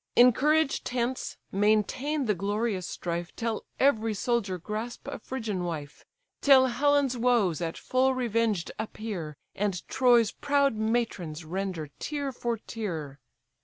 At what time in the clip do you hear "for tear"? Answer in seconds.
12.31-13.19